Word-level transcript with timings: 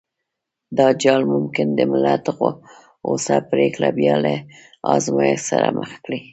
دا 0.77 0.87
جال 1.03 1.21
ممکن 1.33 1.67
د 1.73 1.79
ملت 1.91 2.23
غوڅه 3.03 3.37
پرېکړه 3.51 3.89
بيا 3.97 4.15
له 4.25 4.35
ازمایښت 4.95 5.45
سره 5.51 5.67
مخ 5.79 5.91
کړي. 6.05 6.19